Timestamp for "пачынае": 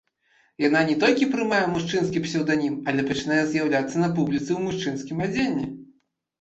3.11-3.39